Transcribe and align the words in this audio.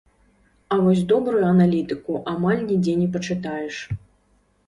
А 0.75 0.77
вось 0.85 1.01
добрую 1.11 1.43
аналітыку 1.49 2.17
амаль 2.33 2.63
нідзе 2.69 2.93
не 3.01 3.05
пачытаеш. 3.17 3.75